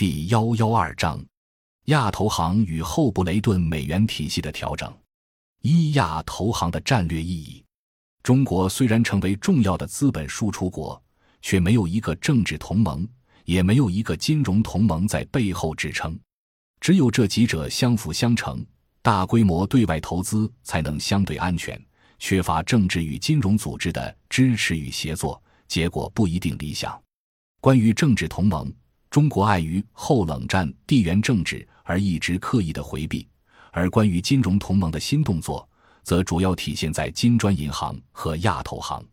[0.00, 1.22] 第幺幺二章：
[1.88, 4.90] 亚投行与后布雷顿美元体系的调整。
[5.60, 7.62] 一、亚投行的战略意义。
[8.22, 10.98] 中国虽然成为重要的资本输出国，
[11.42, 13.06] 却没有一个政治同盟，
[13.44, 16.18] 也没有一个金融同盟在背后支撑。
[16.80, 18.64] 只有这几者相辅相成，
[19.02, 21.78] 大规模对外投资才能相对安全。
[22.18, 26.98] 缺乏政治与金融组织的支持与协作，结果不一定理想。
[27.60, 28.72] 关于政治同盟，
[29.10, 33.26] 中国碍于后冷战地缘政治而一直刻意的回避；
[33.72, 35.68] 而关于金融同盟的新动作，
[36.02, 39.04] 则主要体现在金砖银行和亚投行。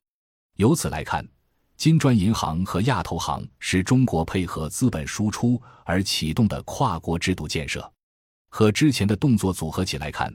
[0.57, 1.27] 由此来看，
[1.75, 7.91] 金砖银行和亚投行是中国配合资本输出而启动的跨国制度建设。
[8.49, 10.31] 和之前的动作组合起来看。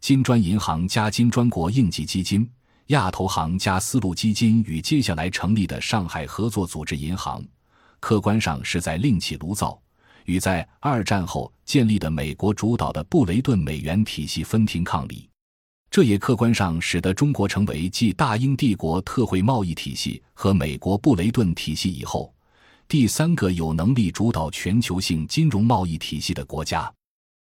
[0.00, 2.46] 金砖银行加金砖国应急基金、
[2.88, 7.42] 亚投行加丝路基金与接下来成立的上海合作组织银行，
[8.04, 9.80] 客观上是在另起炉灶，
[10.26, 15.26] 与在二战后建立的美国主导的布雷顿美元体系分庭抗礼。
[15.90, 22.30] 这也客观上使得中国成为继大英帝国特惠贸易体系和美国布雷顿体系以后，
[22.86, 26.92] 第三个有能力主导全球性金融贸易体系的国家。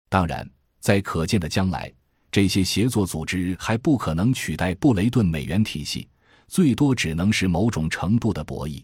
[0.09, 0.49] 当然，
[0.79, 1.93] 在可见的将来。
[2.31, 6.07] 这些协作组织还不可能取代布雷顿美元体系，
[6.47, 8.81] 最多只能是某种程度的博弈。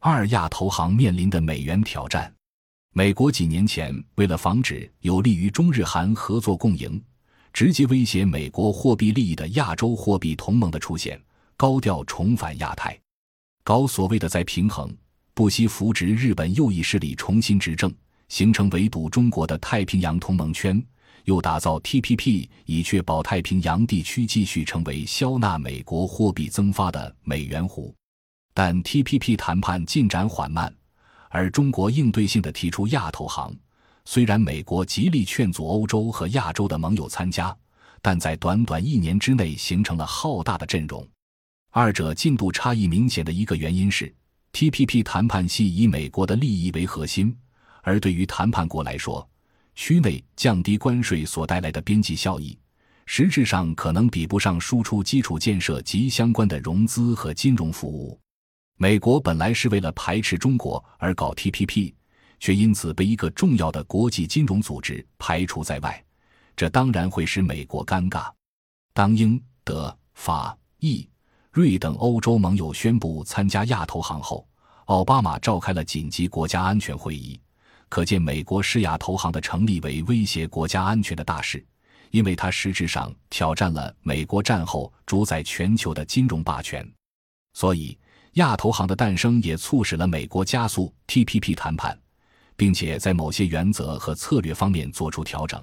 [0.00, 2.32] 二亚投行面临的美元挑战，
[2.92, 7.02] 美国几年前为了防止有利于中日韩合作共赢、
[7.52, 11.20] 直接威胁美国货币利益的亚洲货币同盟的出现，
[11.56, 12.96] 高调重返亚太，
[13.64, 14.94] 搞所谓的再平衡，
[15.34, 17.92] 不惜扶植日本右翼势力重新执政，
[18.28, 20.80] 形成围堵中国的太平洋同盟圈。
[21.24, 27.92] 又打造 TPP，以确保太平洋地区继续成为消纳美国货币增发的美元湖。
[28.56, 30.74] 但 TPP 谈判进展缓慢，
[31.28, 33.54] 而中国应对性的提出亚投行。
[34.06, 37.54] 虽然美国极力劝阻欧洲和亚洲的盟友参加，
[38.00, 41.06] 但在短短一年之内形成了浩大的阵容。
[41.70, 44.10] 二者进度差异明显的一个原因是
[44.54, 47.36] ，TPP 谈判系以美国的利益为核心，
[47.82, 49.28] 而对于谈判国来说，
[49.74, 52.58] 区内降低关税所带来的边际效益，
[53.04, 58.18] 实质上可能比不上输出基础建设及相关的融资和金融服务。
[58.78, 61.94] 美国本来是为了排斥中国而搞 TPP，
[62.38, 66.04] 却因此被一个重要的国际金融组织排除在外，
[66.54, 68.30] 这当然会使美国尴尬。
[68.92, 71.08] 当英、德、法、意、
[71.50, 74.46] 瑞等欧洲盟友宣布参加亚投行后，
[74.86, 77.40] 奥巴马召开了紧急国家安全会议。
[77.88, 81.64] 可见，美国施亚投行的成立为威胁国家安全的大事，
[82.10, 86.86] 因为它实质上挑战了美国战后主宰全球的金融霸权。
[87.54, 87.98] 所以，
[88.36, 91.98] 亚投行的诞生也促使了美国加速 TPP 谈判，
[92.54, 95.62] 并且在某些原则和策略方面做出调整，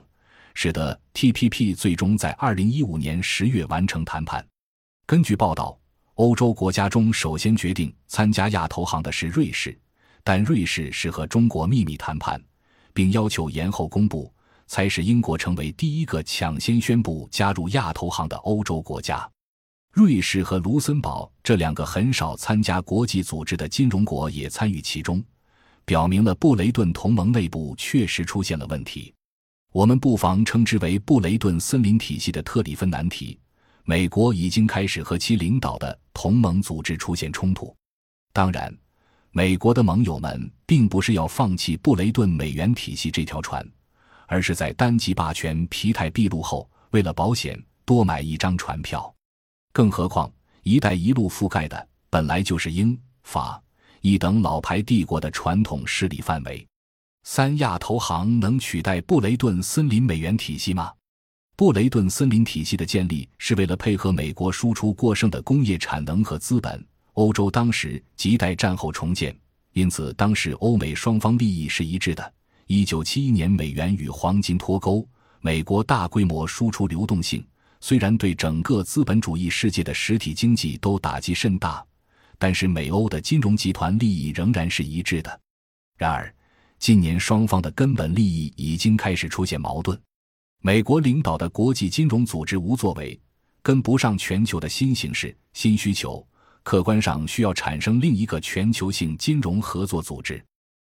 [0.55, 4.43] 使得 TPP 最终在2015年10月完成谈判。
[5.05, 5.77] 根据报道，
[6.15, 9.77] 欧洲国家中首先决定参加亚投行的是瑞士。
[10.23, 12.41] 但瑞士是和中国秘密谈判，
[12.91, 14.33] 并要求延后公布，
[14.65, 19.29] 才使英国成为第一个抢先宣布加入亚投行的欧洲国家。
[19.93, 25.23] 瑞士和卢森堡这两个很少参加国际组织的金融国也参与其中，
[25.85, 29.13] 表明了布雷顿同盟内部确实出现了问题。
[29.71, 33.39] 我们不妨称之为布雷顿森林体系的特里芬难题。
[33.83, 37.75] 美国已经开始和其领导的同盟组织出现冲突，
[38.33, 38.75] 当然。
[39.29, 43.63] 美国的盟友们并不是要放弃布雷顿美元体系这条船，
[44.25, 49.12] 而是在单极霸权疲态毕露后，为了保险多买一张船票。
[49.73, 53.61] 更何况“一带一路”覆盖的本来就是英法
[54.01, 56.65] 一等老牌帝国的传统势力范围。
[57.23, 60.91] 三亚投行能取代布雷顿森林美元体系吗？
[61.55, 66.85] 布雷顿森林体系的建立是为了配合美国输出过剩的工业产能和资本。
[67.13, 69.35] 欧洲当时亟待战后重建，
[69.71, 72.33] 因此当时欧美双方利益是一致的。
[72.67, 75.07] 一九七一年，美元与黄金脱钩，
[75.41, 77.45] 美国大规模输出流动性，
[77.85, 81.85] 虽然对整个资本主义世界的实体经济都打击甚大，
[82.37, 85.41] 但是美欧的金融集团利益仍然是一致的。
[85.97, 86.33] 然而，
[86.79, 89.99] 近年双方的根本利益已经开始出现矛盾，
[90.61, 93.19] 美国领导的国际金融组织无作为，
[93.61, 96.25] 跟不上全球的新形势、新需求。
[96.63, 100.41] 客观上需要产生另一个全球性金融合作组织。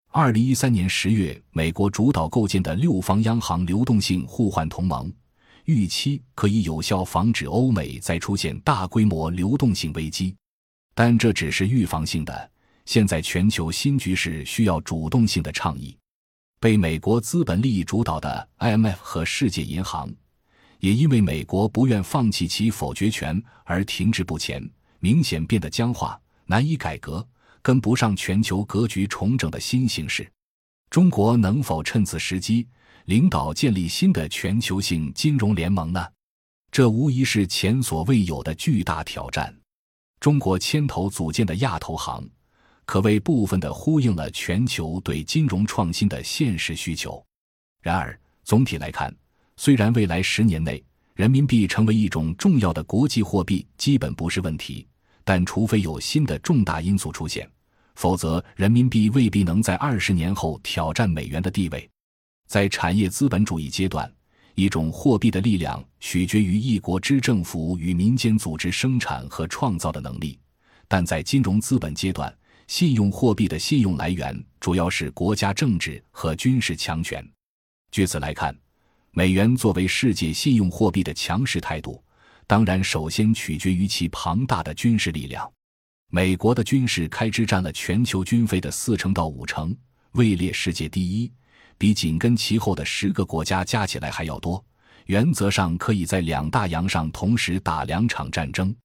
[0.07, 5.13] 二零一三年十月，美国主导构建的六方央行流动性互换同盟，
[5.69, 10.35] 预期可以有效防止欧美再出现大规模流动性危机。
[10.95, 12.51] 但这只是预防性的，
[12.85, 15.95] 现在全球新局势需要主动性的倡议。
[16.59, 20.11] 被美国资本利益主导的 IMF 和世界银行，
[20.79, 24.67] 也因为美国不愿放弃其否决权而停滞不前，
[24.99, 27.25] 明显变得僵化，难以改革，
[27.61, 30.29] 跟不上全球格局重整的新形势。
[30.89, 32.67] 中国能否趁此时机
[33.09, 36.05] 领导建立新的全球性金融联盟呢？
[36.71, 39.51] 这无疑是前所未有的巨大挑战。
[40.19, 42.23] 中国牵头组建的亚投行。
[42.85, 47.19] 可谓部分的呼应了全球对金融创新的现实需求。
[47.81, 49.11] 然而，总体来看，
[49.57, 50.83] 虽然未来十年内
[51.15, 54.87] 人民币成为一种重要的国际货币基本不是问题，
[55.23, 57.49] 但除非有新的重大因素出现，
[57.95, 61.89] 否则人民币未必能在二十年后挑战美元的地位。
[62.49, 64.11] 在产业资本主义阶段，
[64.55, 70.35] 一种货币的力量取决于一国之政府与民间组织生产和创造的能力；
[70.87, 72.35] 但在金融资本阶段，
[72.65, 77.23] 信用货币的信用来源主要是国家政治和军事强权。
[77.91, 78.57] 据此来看，
[79.11, 82.03] 美元作为世界信用货币的强势态度，
[82.47, 85.47] 当然首先取决于其庞大的军事力量。
[86.09, 89.77] 美国的军事开支占了全球军费的四成到五成，
[90.13, 91.31] 位列世界第一，
[91.79, 94.63] 比紧跟其后的十个国家加起来还要多。
[95.07, 98.75] 原则上可以在两大洋上同时打两场战争。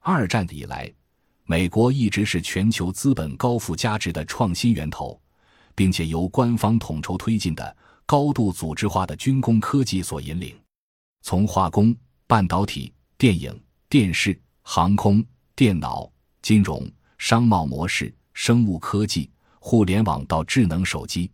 [0.00, 0.92] 二战以来。
[1.44, 5.20] 美国一直是全球资本高附加值的创新源头，
[5.74, 10.56] 并且由官方统筹推进的高度组织化的军工科技所引领。
[11.22, 11.94] 从化工、
[12.28, 15.22] 半导体、电影、电视、航空、
[15.56, 16.10] 电脑、
[16.40, 16.88] 金融、
[17.18, 19.28] 商贸模式、生物科技、
[19.58, 21.28] 互联网到智能手机，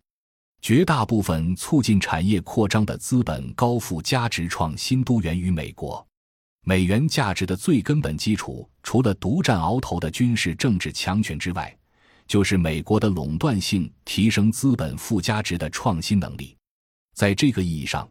[0.61, 6.05] 绝大部分促进产业扩张的资本高附加值创新都源于美国。
[6.65, 11.75] 美元价值的最根本基础，除了独占鳌头的军事政治强权之外，
[12.27, 16.55] 就是美国的垄断性提升资本附加值的创新能力。
[17.15, 18.07] 在这个意义上，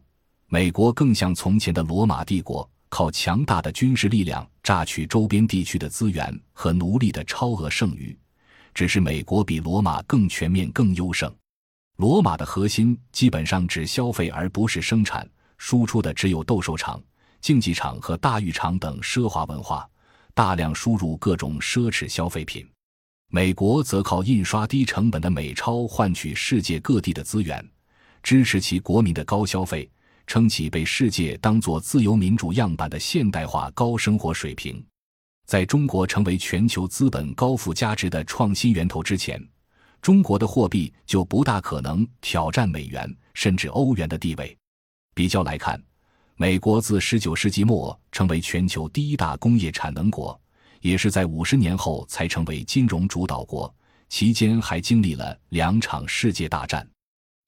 [0.47, 8.17] 美国更像从前的罗马帝国，靠强大的军事力量榨取周边地区的资源和奴隶的超额剩余。
[8.73, 11.33] 只是美国比罗马更全面、更优胜。
[11.99, 16.97] 罗马的核心基本上只消费而不是生产，输出的只有斗兽场。
[17.41, 19.85] 竞技场和大浴场等奢华文化，
[20.33, 22.65] 大量输入各种奢侈消费品。
[23.29, 27.69] 美国则靠印刷低成本的美钞换取世界各地的资源，
[28.23, 29.89] 支持其国民的高消费，
[30.25, 34.81] 撑起被世界当作自由民主样板的现代化高生活水平。
[35.45, 39.45] 在中国成为全球资本高附加值的创新源头之前，
[40.01, 44.57] 中国的货币就不大可能挑战美元甚至欧元的地位。
[45.13, 45.81] 比较来看。
[46.41, 50.39] 美国自十九世纪末成为全球第一大工业产能国，
[50.79, 53.75] 也是在五十年后才成为金融主导国，
[54.07, 56.89] 期间还经历了两场世界大战。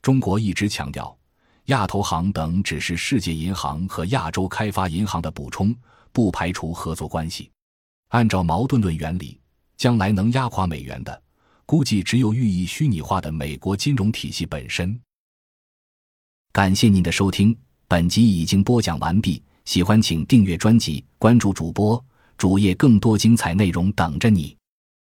[0.01, 1.17] 中国一直强调，
[1.67, 5.73] 亚投行等只是世界银行和亚洲开发银行的补充，
[6.11, 7.49] 不排除合作关系。
[8.09, 9.39] 按照矛盾论原理，
[9.77, 11.23] 将来能压垮美元的，
[11.71, 14.99] 估计只有寓意虚拟化的美国金融体系本身。
[16.51, 17.57] 感谢您的收听。
[17.87, 22.03] 本集已经播讲完毕，喜欢请订阅专辑，关注主播
[22.37, 24.53] 主页，更多精彩内容等着你。